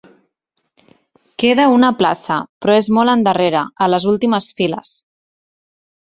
[1.41, 4.95] Queda una plaça, però és molt endarrere, a les últimes files.